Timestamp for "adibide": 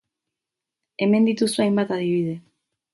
1.99-2.37